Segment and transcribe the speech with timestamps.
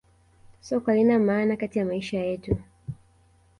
[0.61, 2.57] Soka halina maana katika maisha yetu